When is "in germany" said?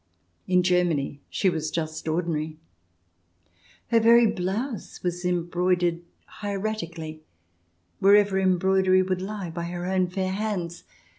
0.47-1.21